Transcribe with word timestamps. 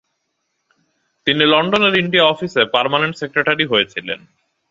তিনি 1.27 1.43
লন্ডনের 1.45 1.95
ইন্ডিয়া 1.95 2.25
অফিসে 2.27 2.61
পার্মানেন্ট 2.75 3.15
সেক্রেটারি 3.21 3.65
হয়েছিলেন। 3.71 4.19